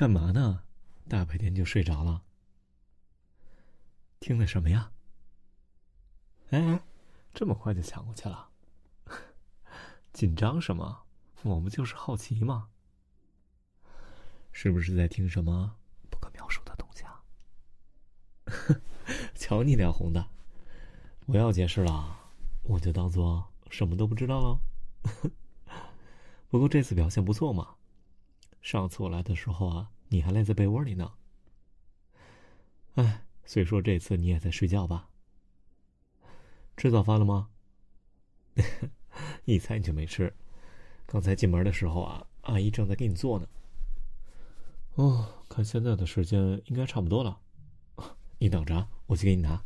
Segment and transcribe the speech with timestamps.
[0.00, 0.62] 干嘛呢？
[1.10, 2.22] 大白天就睡着了？
[4.18, 4.92] 听的什么呀？
[6.48, 6.82] 哎，
[7.34, 8.48] 这么快就抢过去了？
[10.14, 11.02] 紧张什么？
[11.42, 12.70] 我们就是好奇嘛。
[14.52, 15.76] 是不是在听什么
[16.08, 17.22] 不可描述的东西啊？
[19.36, 20.30] 瞧你脸红的！
[21.26, 22.18] 不要解释了，
[22.62, 24.60] 我就当做什么都不知道喽。
[26.48, 27.76] 不过这次表现不错嘛。
[28.60, 31.12] 上次我来的时候啊，你还赖在被窝里呢。
[32.94, 35.08] 哎，虽说这次你也在睡觉吧？
[36.76, 37.48] 吃早饭了吗？
[39.44, 40.32] 一猜你就没吃。
[41.06, 43.46] 刚才进门的时候啊，阿姨正在给你做呢。
[44.94, 47.40] 哦，看现在的时间应该差不多了。
[48.38, 49.62] 你等着，我去给你拿。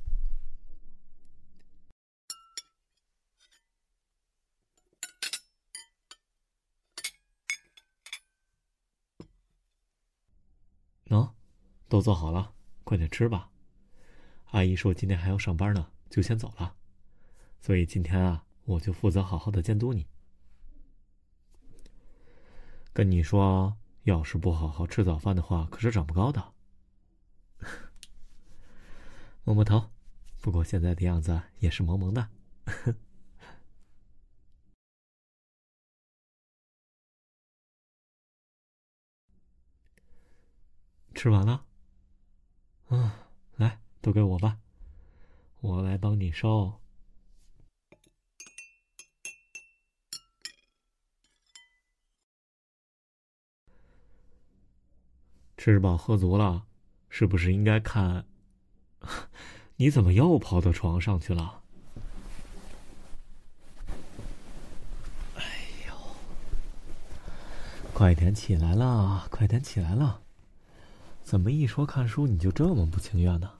[11.08, 11.32] 喏，
[11.88, 13.50] 都做好了，快点吃吧。
[14.46, 16.76] 阿姨说今天还要上班呢，就先走了。
[17.60, 20.06] 所以今天啊，我就负责好好的监督你。
[22.92, 26.52] 跟你说，要是不好好吃早饭的话，可是长不高的。
[29.44, 29.90] 摸摸头，
[30.40, 32.28] 不过现在的样子也是萌萌的。
[41.24, 41.64] 吃完了，
[42.90, 43.10] 嗯，
[43.56, 44.58] 来，都给我吧，
[45.62, 46.78] 我来帮你收。
[55.56, 56.66] 吃饱喝足了，
[57.08, 58.26] 是不是应该看？
[59.76, 61.62] 你怎么又跑到床上去了？
[65.36, 65.42] 哎
[65.88, 65.94] 呦，
[67.94, 70.20] 快点起来了，快点起来了！
[71.24, 73.50] 怎么一说看书你就这么不情愿呢？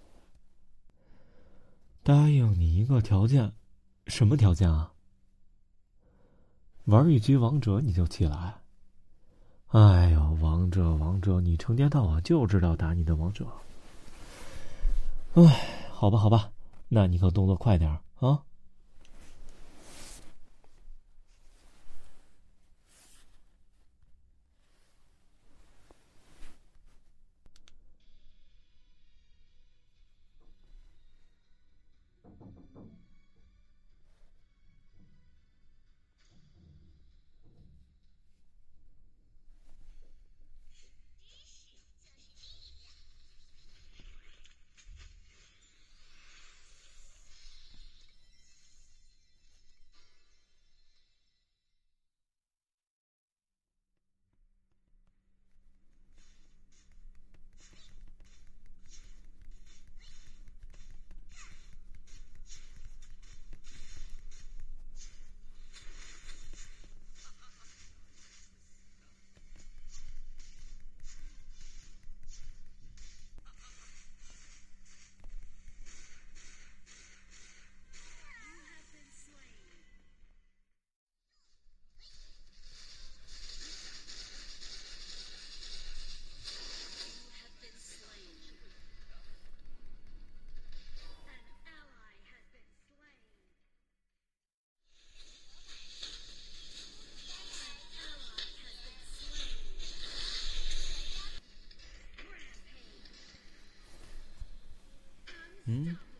[2.03, 3.51] 答应你一个条件，
[4.07, 4.93] 什么条件啊？
[6.85, 8.61] 玩一局王者你就起来？
[9.69, 13.47] 哎呦，王者王者，你成天到晚就知道打你的王者。
[15.33, 16.53] 哎，好吧好吧，
[16.89, 18.45] 那你可动作快点啊！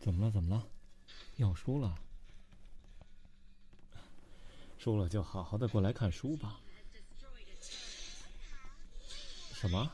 [0.05, 0.31] 怎么了？
[0.31, 0.67] 怎么了？
[1.37, 1.97] 要输了？
[4.77, 6.59] 输了就好好的过来看书吧。
[9.51, 9.91] 什么？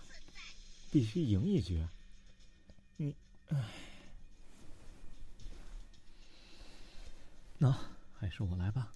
[0.91, 1.87] 必须赢一局？
[2.97, 3.15] 你，
[3.47, 3.71] 唉，
[7.57, 7.71] 那
[8.19, 8.91] 还是我来吧。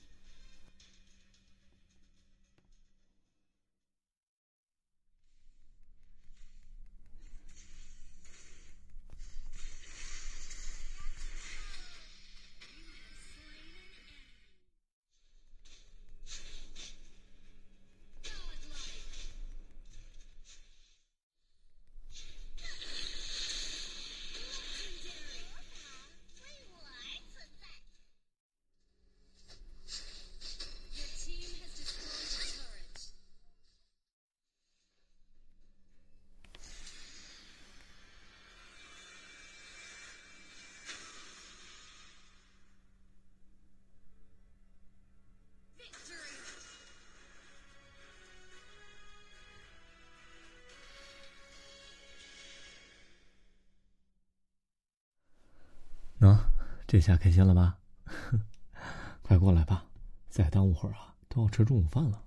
[56.26, 56.36] 喏，
[56.88, 57.78] 这下开心了吧？
[59.22, 59.86] 快过来吧，
[60.28, 62.20] 再耽误会儿啊，都要吃中午饭了。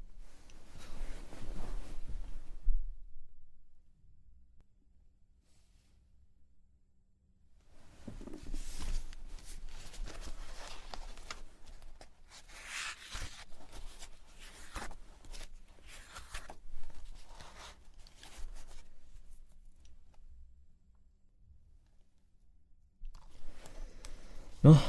[24.68, 24.82] 啊，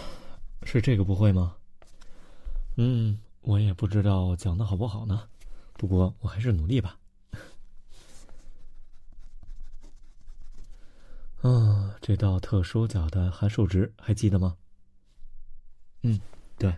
[0.64, 1.56] 是这个不会吗？
[2.76, 5.30] 嗯，我也不知道讲的好不好呢，
[5.76, 7.00] 不过我还是努力吧。
[11.42, 14.58] 啊，这道特殊角的函数值还记得吗？
[16.02, 16.20] 嗯，
[16.58, 16.76] 对。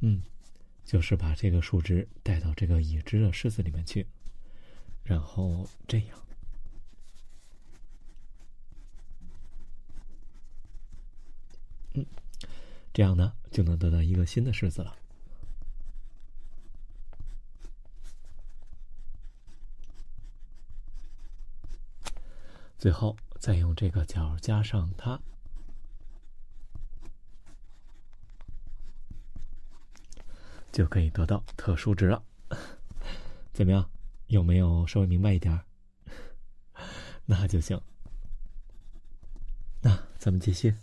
[0.00, 0.22] 嗯，
[0.86, 4.06] 就是把这个数值带到这个已知的式子里面去，
[5.04, 6.18] 然后这样。
[11.94, 12.06] 嗯，
[12.92, 14.96] 这样呢，就能得到一个新的式子了。
[22.78, 25.20] 最后再用这个角加上它，
[30.72, 32.22] 就可以得到特殊值了。
[33.52, 33.90] 怎么样？
[34.28, 35.60] 有没有稍微明白一点？
[37.26, 37.80] 那就行。
[39.82, 40.74] 那咱们继续。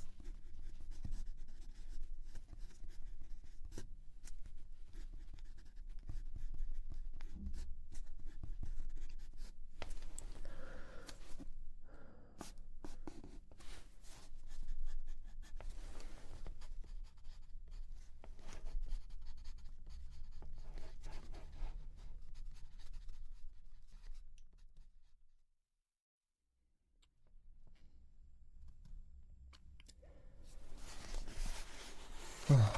[32.47, 32.71] 啊，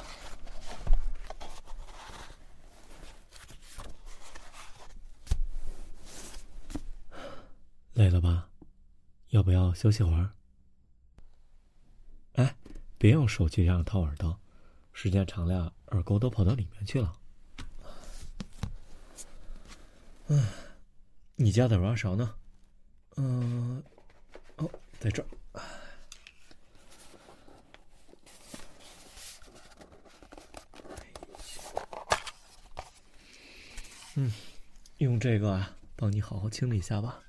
[7.92, 8.48] 累了吧？
[9.40, 10.30] 要不要休息会儿？
[12.34, 12.54] 哎，
[12.98, 14.38] 别用手去这样掏耳朵，
[14.92, 17.16] 时间长了，耳垢都跑到里面去了。
[20.26, 20.46] 嗯，
[21.36, 22.34] 你家的挖勺呢？
[23.16, 23.82] 嗯，
[24.56, 25.26] 哦，在这儿。
[34.16, 34.30] 嗯，
[34.98, 37.22] 用这个啊，帮你好好清理一下吧。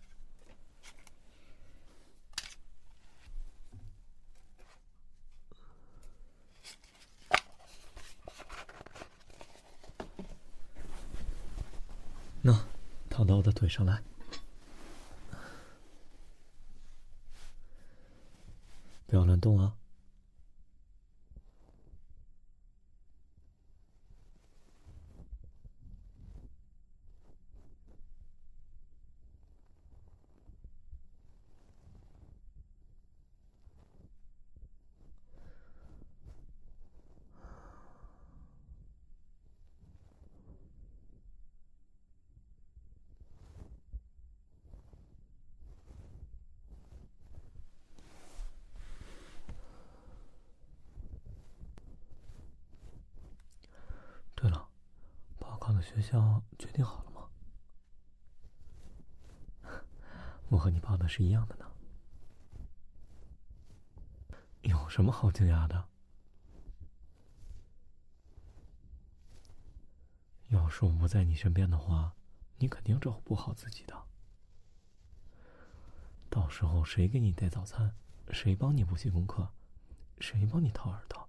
[12.41, 12.65] 那，
[13.09, 14.01] 躺到我的腿上来，
[19.05, 19.75] 不要乱动啊。
[55.81, 57.29] 学校决定好了吗？
[60.49, 61.65] 我和你报的是一样的呢，
[64.61, 65.89] 有什么好惊讶的？
[70.49, 72.13] 要是我不在你身边的话，
[72.57, 74.05] 你肯定照顾不好自己的。
[76.29, 77.95] 到时候谁给你带早餐？
[78.31, 79.51] 谁帮你补习功课？
[80.19, 81.27] 谁帮你掏耳朵？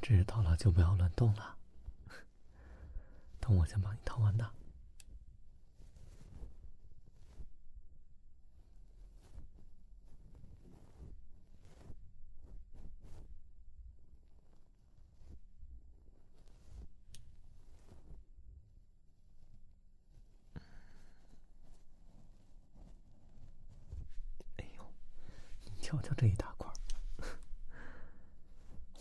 [0.00, 1.56] 知道了，就不要乱动了。
[3.38, 4.44] 等我先帮你掏完的。
[24.56, 24.92] 哎呦，
[25.64, 26.68] 你瞧瞧这一大块。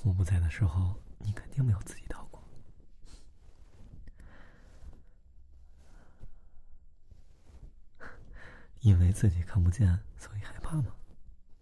[0.03, 2.41] 我不在的时候，你肯定没有自己逃过。
[8.81, 10.95] 因为自己看不见，所以害怕吗？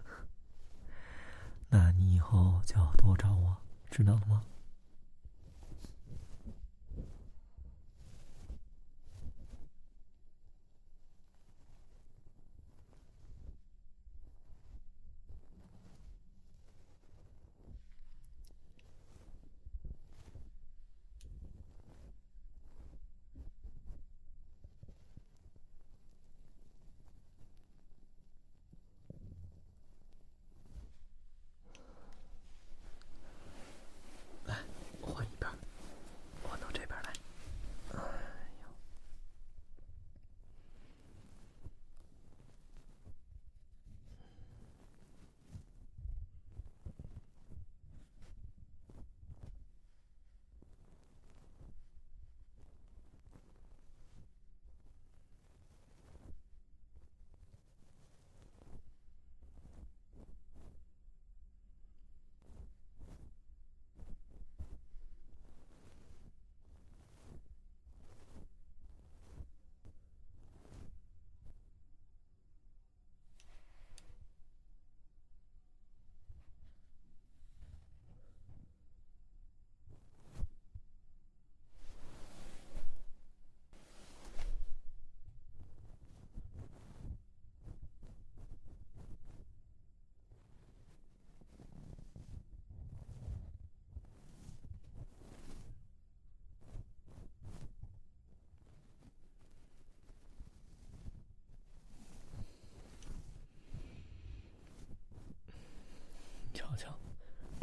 [1.69, 3.57] 那你以后就要多找我，
[3.89, 4.43] 知道了吗？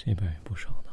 [0.07, 0.91] 那边也不少呢。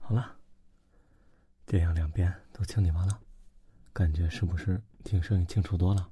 [0.00, 0.36] 好了，
[1.66, 3.20] 这样两边都清理完了，
[3.92, 6.08] 感觉是不是听声音清楚多了？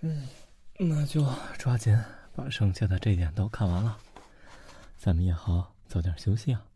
[0.00, 0.28] 嗯，
[0.76, 1.24] 那就
[1.56, 1.96] 抓紧
[2.34, 3.96] 把剩下的这点都看完了，
[4.98, 6.66] 咱们也好早点休息啊。